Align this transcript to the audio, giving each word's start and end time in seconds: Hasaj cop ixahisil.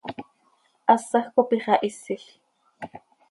Hasaj 0.93 1.21
cop 1.35 1.49
ixahisil. 1.59 2.23